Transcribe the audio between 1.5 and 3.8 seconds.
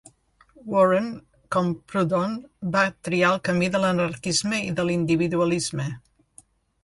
com Proudhon, va triar el camí